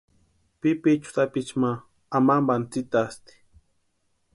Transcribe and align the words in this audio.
Pipichu 0.59 1.09
sapichu 1.15 1.55
ma 1.61 1.71
amampani 2.17 2.65
tsïtasti. 2.71 3.33